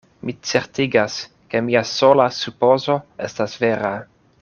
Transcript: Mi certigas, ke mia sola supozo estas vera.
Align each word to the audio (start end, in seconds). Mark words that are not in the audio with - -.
Mi 0.27 0.33
certigas, 0.51 1.17
ke 1.53 1.61
mia 1.69 1.85
sola 1.93 2.29
supozo 2.41 2.99
estas 3.31 3.63
vera. 3.67 3.95